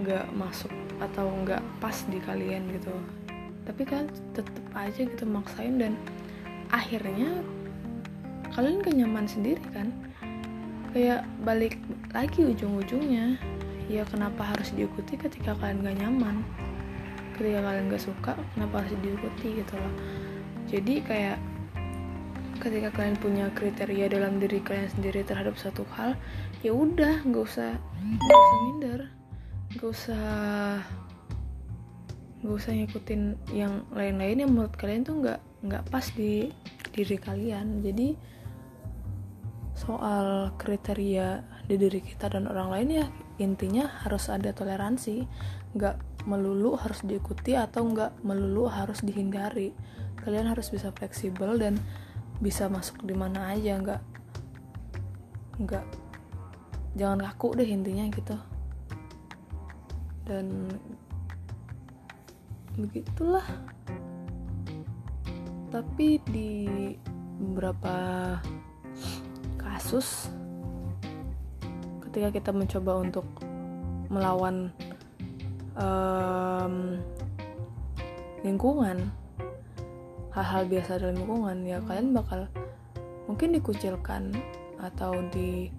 nggak 0.00 0.26
masuk 0.32 0.72
atau 1.00 1.28
nggak 1.44 1.60
pas 1.80 1.96
di 2.08 2.20
kalian 2.20 2.68
gitu. 2.76 2.92
Tapi 3.64 3.82
kan 3.84 4.08
tetap 4.32 4.64
aja 4.72 5.00
gitu 5.04 5.24
maksain 5.28 5.76
dan 5.80 5.92
akhirnya 6.70 7.42
kalian 8.54 8.82
kenyaman 8.82 9.26
sendiri 9.26 9.62
kan? 9.70 9.90
Kayak 10.90 11.22
balik 11.46 11.78
lagi 12.10 12.42
ujung-ujungnya. 12.46 13.38
Ya 13.90 14.06
kenapa 14.06 14.54
harus 14.54 14.70
diikuti 14.74 15.18
ketika 15.18 15.54
kalian 15.58 15.82
gak 15.82 15.98
nyaman? 15.98 16.46
Ketika 17.34 17.58
kalian 17.62 17.90
gak 17.90 18.02
suka 18.02 18.32
kenapa 18.54 18.82
harus 18.82 18.94
diikuti 19.02 19.62
gitu 19.62 19.74
loh. 19.74 19.94
Jadi 20.70 21.02
kayak 21.02 21.38
ketika 22.60 22.92
kalian 22.92 23.16
punya 23.16 23.46
kriteria 23.56 24.12
dalam 24.12 24.36
diri 24.36 24.60
kalian 24.60 24.92
sendiri 24.92 25.24
terhadap 25.24 25.56
satu 25.56 25.82
hal 25.96 26.12
ya 26.60 26.76
udah 26.76 27.24
nggak 27.24 27.40
usah 27.48 27.72
nggak 28.04 28.36
usah 28.36 28.58
minder. 28.62 29.00
Nggak 29.74 29.88
usah 29.90 30.26
nggak 32.44 32.56
usah 32.60 32.72
ngikutin 32.76 33.22
yang 33.56 33.82
lain-lain. 33.90 34.44
Yang 34.44 34.50
menurut 34.52 34.74
kalian 34.76 35.02
tuh 35.02 35.16
nggak 35.18 35.40
nggak 35.60 35.92
pas 35.92 36.06
di 36.16 36.48
diri 36.92 37.16
kalian. 37.20 37.84
Jadi 37.84 38.16
soal 39.76 40.52
kriteria 40.60 41.40
di 41.64 41.76
diri 41.80 42.00
kita 42.04 42.28
dan 42.28 42.50
orang 42.50 42.68
lain 42.68 42.88
ya 43.04 43.06
intinya 43.40 43.88
harus 44.04 44.28
ada 44.28 44.52
toleransi. 44.52 45.24
Nggak 45.76 46.26
melulu 46.28 46.76
harus 46.76 47.00
diikuti 47.04 47.56
atau 47.56 47.88
nggak 47.88 48.24
melulu 48.24 48.68
harus 48.68 49.00
dihindari. 49.00 49.72
Kalian 50.20 50.52
harus 50.52 50.68
bisa 50.68 50.92
fleksibel 50.92 51.56
dan 51.56 51.80
bisa 52.40 52.68
masuk 52.68 53.04
di 53.04 53.12
mana 53.12 53.52
aja 53.52 53.76
nggak 53.76 54.02
nggak 55.60 55.84
jangan 56.96 57.20
kaku 57.20 57.56
deh 57.60 57.68
intinya 57.68 58.04
gitu. 58.08 58.36
Dan 60.24 60.72
begitulah 62.78 63.44
tapi 65.70 66.18
di 66.26 66.66
beberapa 67.40 68.36
kasus 69.56 70.28
ketika 72.10 72.28
kita 72.34 72.50
mencoba 72.50 72.98
untuk 72.98 73.24
melawan 74.10 74.74
um, 75.78 76.98
lingkungan 78.42 79.14
hal-hal 80.34 80.66
biasa 80.66 80.98
dalam 80.98 81.16
lingkungan 81.22 81.58
ya 81.62 81.78
kalian 81.86 82.14
bakal 82.14 82.50
mungkin 83.30 83.54
dikucilkan 83.54 84.34
atau 84.82 85.22
di 85.30 85.70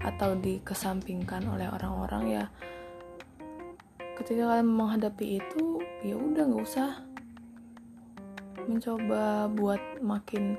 atau 0.00 0.32
dikesampingkan 0.36 1.44
oleh 1.48 1.68
orang-orang 1.68 2.24
ya. 2.40 2.44
Ketika 4.16 4.48
kalian 4.48 4.68
menghadapi 4.68 5.40
itu 5.40 5.80
ya 6.04 6.16
udah 6.16 6.44
nggak 6.44 6.64
usah 6.64 7.04
mencoba 8.70 9.50
buat 9.50 9.82
makin 9.98 10.54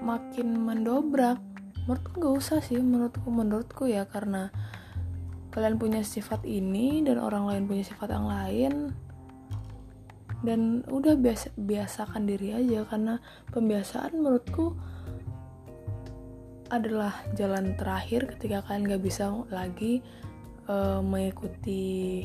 makin 0.00 0.48
mendobrak. 0.64 1.38
Menurutku 1.84 2.14
gak 2.22 2.34
usah 2.38 2.58
sih 2.62 2.78
menurutku 2.78 3.28
menurutku 3.28 3.84
ya 3.90 4.06
karena 4.06 4.48
kalian 5.52 5.76
punya 5.76 6.00
sifat 6.00 6.46
ini 6.48 7.04
dan 7.04 7.20
orang 7.20 7.44
lain 7.44 7.68
punya 7.68 7.84
sifat 7.84 8.08
yang 8.14 8.26
lain. 8.26 8.74
Dan 10.42 10.82
udah 10.90 11.14
biasa 11.14 11.54
biasakan 11.54 12.26
diri 12.26 12.50
aja 12.50 12.82
karena 12.88 13.22
pembiasaan 13.54 14.18
menurutku 14.18 14.74
adalah 16.72 17.12
jalan 17.36 17.76
terakhir 17.76 18.32
ketika 18.34 18.64
kalian 18.64 18.96
gak 18.96 19.04
bisa 19.04 19.28
lagi 19.52 20.00
uh, 20.66 21.04
mengikuti 21.04 22.24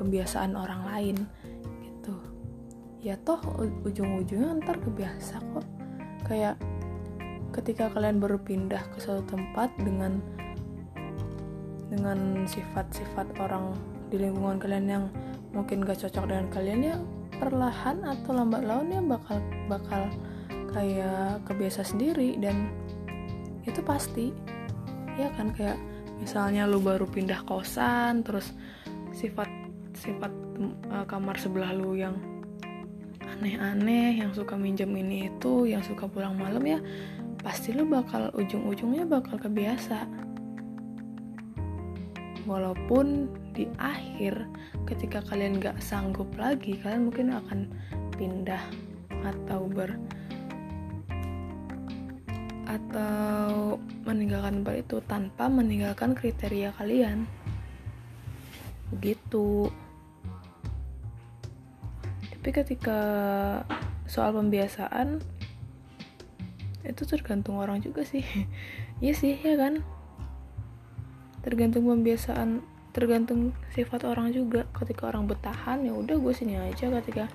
pembiasaan 0.00 0.56
orang 0.56 0.82
lain 0.90 1.16
ya 3.00 3.14
toh 3.22 3.38
ujung-ujungnya 3.84 4.60
ntar 4.62 4.80
kebiasa 4.80 5.40
kok. 5.52 5.66
Kayak 6.26 6.56
ketika 7.54 7.88
kalian 7.92 8.20
baru 8.20 8.36
pindah 8.40 8.82
ke 8.92 8.98
suatu 9.00 9.24
tempat 9.36 9.72
dengan 9.80 10.20
dengan 11.88 12.44
sifat-sifat 12.44 13.38
orang 13.40 13.72
di 14.10 14.18
lingkungan 14.20 14.58
kalian 14.58 14.86
yang 14.86 15.04
mungkin 15.54 15.86
gak 15.86 16.02
cocok 16.02 16.28
dengan 16.28 16.46
kalian 16.52 16.80
ya 16.82 16.96
perlahan 17.38 18.02
atau 18.04 18.36
lambat 18.36 18.66
laun 18.66 18.92
ya 18.92 19.00
bakal 19.00 19.38
bakal 19.70 20.02
kayak 20.74 21.40
kebiasa 21.46 21.86
sendiri. 21.86 22.36
Dan 22.36 22.68
itu 23.64 23.80
pasti 23.82 24.34
ya 25.16 25.32
kan 25.34 25.54
kayak 25.54 25.78
misalnya 26.20 26.68
lu 26.68 26.80
baru 26.80 27.04
pindah 27.08 27.44
kosan 27.44 28.24
terus 28.24 28.52
sifat 29.12 29.48
sifat 29.96 30.32
uh, 30.92 31.04
kamar 31.08 31.36
sebelah 31.40 31.72
lu 31.72 31.96
yang 31.96 32.16
aneh-aneh 33.36 34.24
yang 34.24 34.32
suka 34.32 34.56
minjem 34.56 34.88
ini 34.96 35.28
itu 35.28 35.68
yang 35.68 35.84
suka 35.84 36.08
pulang 36.08 36.40
malam 36.40 36.64
ya 36.64 36.80
pasti 37.44 37.76
lo 37.76 37.84
bakal 37.84 38.32
ujung-ujungnya 38.32 39.04
bakal 39.04 39.36
kebiasa. 39.36 40.08
Walaupun 42.48 43.28
di 43.52 43.68
akhir 43.76 44.48
ketika 44.88 45.20
kalian 45.28 45.60
gak 45.60 45.78
sanggup 45.84 46.26
lagi 46.40 46.80
kalian 46.80 47.12
mungkin 47.12 47.28
akan 47.34 47.60
pindah 48.16 48.62
atau 49.22 49.68
ber 49.68 49.94
atau 52.66 53.78
meninggalkan 54.02 54.62
tempat 54.62 54.76
itu 54.82 54.96
tanpa 55.06 55.46
meninggalkan 55.46 56.16
kriteria 56.16 56.74
kalian. 56.74 57.28
Begitu 58.90 59.70
tapi 62.46 62.62
ketika 62.62 63.02
soal 64.06 64.30
pembiasaan 64.30 65.18
itu 66.86 67.02
tergantung 67.02 67.58
orang 67.58 67.82
juga 67.82 68.06
sih. 68.06 68.22
Iya 69.02 69.18
sih 69.18 69.34
ya 69.34 69.58
kan? 69.58 69.82
Tergantung 71.42 71.90
pembiasaan 71.90 72.62
tergantung 72.94 73.50
sifat 73.74 74.06
orang 74.06 74.30
juga. 74.30 74.62
Ketika 74.78 75.10
orang 75.10 75.26
bertahan 75.26 75.90
ya 75.90 75.90
udah 75.90 76.22
gue 76.22 76.30
sini 76.30 76.54
aja. 76.54 76.86
Ketika 76.86 77.26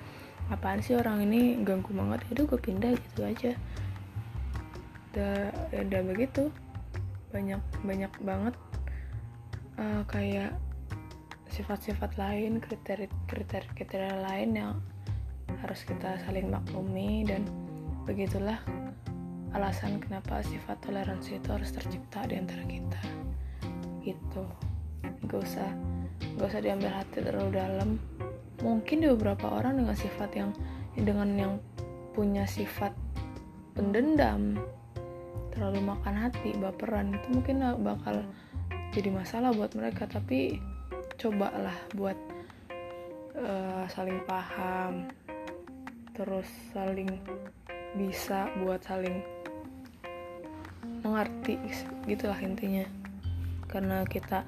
apaan 0.48 0.80
sih 0.80 0.96
orang 0.96 1.28
ini? 1.28 1.60
Ganggu 1.60 1.92
banget. 1.92 2.24
Ya 2.32 2.40
udah 2.40 2.44
gue 2.48 2.60
pindah 2.72 2.92
gitu 2.96 3.20
aja. 3.20 3.52
Udah 5.12 5.52
ya 5.76 5.80
udah 5.92 6.00
begitu. 6.08 6.48
Banyak 7.36 7.60
banyak 7.84 8.12
banget 8.24 8.56
uh, 9.76 10.08
kayak 10.08 10.56
sifat-sifat 11.52 12.16
lain 12.16 12.64
kriteria 12.64 13.12
kriteria 13.28 13.68
kriteria 13.76 14.16
lain 14.16 14.50
yang 14.56 14.72
harus 15.60 15.84
kita 15.84 16.16
saling 16.24 16.48
maklumi 16.48 17.28
dan 17.28 17.44
begitulah 18.08 18.58
alasan 19.52 20.00
kenapa 20.00 20.40
sifat 20.40 20.80
toleransi 20.80 21.36
itu 21.36 21.48
harus 21.52 21.70
tercipta 21.70 22.24
di 22.24 22.40
antara 22.40 22.64
kita. 22.64 23.02
Gitu. 24.00 24.44
Gak 25.28 25.40
usah 25.44 25.70
gak 26.40 26.48
usah 26.48 26.62
diambil 26.64 26.90
hati 26.92 27.20
terlalu 27.20 27.50
dalam. 27.60 28.00
Mungkin 28.64 29.04
di 29.04 29.08
beberapa 29.12 29.52
orang 29.52 29.84
dengan 29.84 29.96
sifat 29.96 30.30
yang 30.38 30.50
dengan 30.96 31.28
yang 31.36 31.54
punya 32.12 32.44
sifat 32.48 32.92
pendendam 33.72 34.60
terlalu 35.52 35.80
makan 35.84 36.14
hati 36.16 36.56
baperan 36.56 37.12
itu 37.12 37.28
mungkin 37.32 37.60
bakal 37.84 38.24
jadi 38.96 39.08
masalah 39.12 39.52
buat 39.52 39.72
mereka. 39.76 40.08
Tapi 40.08 40.56
cobalah 41.20 41.76
buat 41.92 42.16
uh, 43.36 43.84
saling 43.92 44.20
paham 44.24 45.12
terus 46.12 46.44
saling 46.76 47.08
bisa 47.96 48.52
buat 48.60 48.84
saling 48.84 49.24
mengerti 51.02 51.58
gitulah 52.06 52.38
intinya. 52.40 52.86
Karena 53.66 54.04
kita 54.04 54.44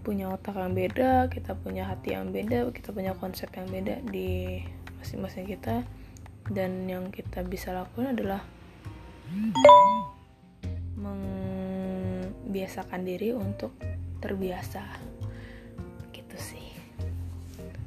punya 0.00 0.32
otak 0.32 0.56
yang 0.56 0.72
beda 0.72 1.28
kita 1.28 1.52
punya 1.52 1.84
hati 1.84 2.16
yang 2.16 2.32
beda 2.32 2.72
kita 2.72 2.88
punya 2.88 3.12
konsep 3.12 3.52
yang 3.52 3.68
beda 3.68 4.00
di 4.08 4.64
masing-masing 5.00 5.46
kita. 5.46 5.84
Dan 6.50 6.88
yang 6.88 7.12
kita 7.14 7.46
bisa 7.46 7.70
lakukan 7.70 8.16
adalah 8.16 8.42
membiasakan 10.98 13.06
diri 13.06 13.30
untuk 13.36 13.70
terbiasa. 14.18 14.82
Gitu 16.10 16.36
sih. 16.40 16.66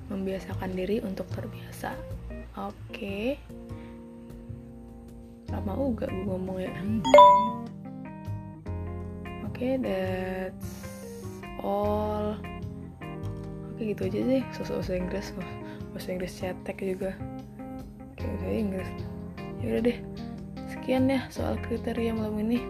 Membiasakan 0.08 0.71
diri 0.71 1.03
untuk 1.03 1.27
terbiasa 1.34 1.97
oke. 2.57 2.73
Okay. 2.93 3.37
lama 5.53 5.77
juga 5.77 6.09
gue 6.09 6.25
ngomong 6.25 6.57
ya. 6.65 6.73
Oke 9.45 9.53
okay, 9.53 9.73
that's 9.77 10.69
all. 11.61 12.33
Oke 13.73 13.77
okay, 13.77 13.85
gitu 13.93 14.01
aja 14.09 14.19
sih. 14.25 14.41
Sosok 14.57 14.81
bahasa 14.81 14.93
Inggris 14.97 15.27
bahasa 15.93 16.09
Inggris 16.09 16.33
cetek 16.41 16.77
juga. 16.81 17.11
Oke 18.17 18.25
bahasa 18.25 18.49
Inggris. 18.49 18.89
Ya 19.61 19.65
udah 19.77 19.81
deh. 19.85 19.97
Sekian 20.73 21.05
ya 21.05 21.21
soal 21.29 21.55
kriteria 21.61 22.17
malam 22.17 22.41
ini. 22.41 22.65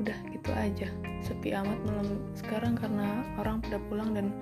Udah 0.00 0.16
gitu 0.32 0.50
aja. 0.56 0.88
Sepi 1.20 1.52
amat 1.52 1.80
malam 1.84 2.08
sekarang 2.36 2.76
karena 2.76 3.24
orang 3.36 3.60
pada 3.60 3.76
pulang 3.88 4.16
dan 4.16 4.32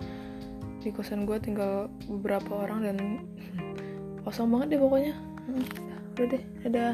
di 0.83 0.91
kosan 0.91 1.27
gue 1.27 1.39
tinggal 1.39 1.87
beberapa 2.11 2.67
orang 2.67 2.81
dan 2.83 2.99
kosong 4.33 4.49
banget 4.49 4.67
deh 4.73 4.81
pokoknya. 4.81 5.13
Hmm, 5.45 5.65
udah 6.17 6.27
deh 6.33 6.43
ada 6.65 6.85